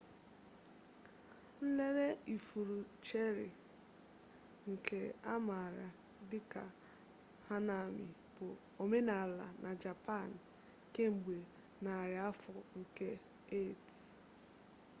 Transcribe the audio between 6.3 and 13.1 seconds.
ka hanami bụ omenala na japan kemgbe nari afọ nke